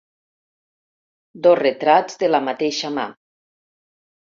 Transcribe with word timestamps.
Dos 1.49 1.59
retrats 1.61 2.19
de 2.25 2.33
la 2.33 2.41
mateixa 2.51 2.93
mà. 2.99 3.07